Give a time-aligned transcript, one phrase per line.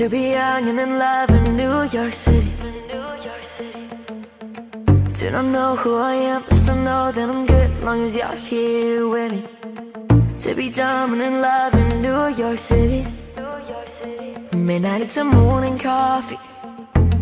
[0.00, 2.50] To be young and in love in New York City.
[5.12, 8.34] To not know who I am, but still know that I'm good long as you're
[8.34, 9.44] here with me.
[10.38, 13.04] To be dumb and in love in New York City.
[14.56, 16.40] Midnight, a morning coffee.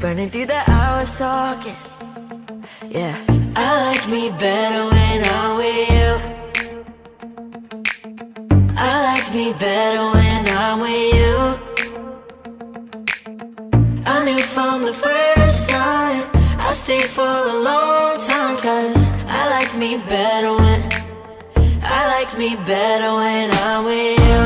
[0.00, 1.76] Burning through the hours talking.
[2.90, 3.16] Yeah,
[3.54, 6.10] I like me better when I'm with you.
[8.76, 10.33] I like me better when
[14.74, 16.28] from the first time
[16.58, 18.56] I stayed for a long time.
[18.56, 19.08] Cause
[19.40, 20.80] I like me better when
[21.96, 24.40] I like me better when I'm with you.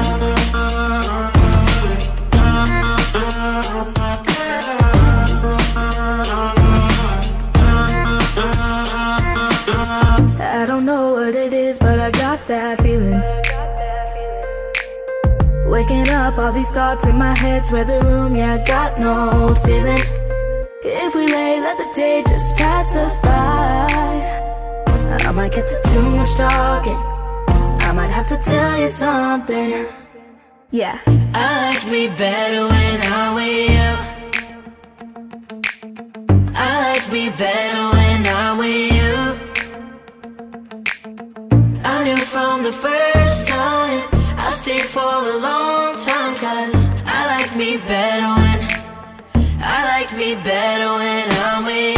[10.40, 13.22] I don't know what it is, but I got that feeling.
[15.70, 19.54] Waking up, all these thoughts in my head, swear the room, yeah, I got no
[19.54, 20.17] ceiling.
[20.90, 23.86] If we lay, let the day just pass us by.
[25.26, 26.96] I might get to too much talking.
[27.88, 29.86] I might have to tell you something.
[30.70, 33.90] Yeah, I like me better when I'm with you.
[36.56, 39.14] I like me better when I'm with you.
[41.84, 44.08] I knew from the first time
[44.38, 48.37] I stayed for a long time Cause I like me better
[50.10, 51.97] like me better when I'm with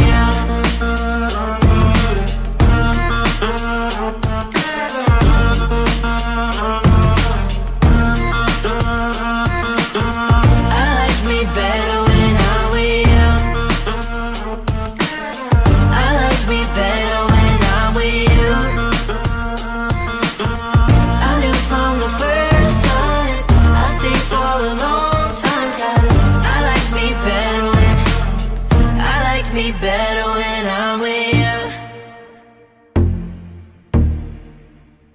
[29.79, 30.20] better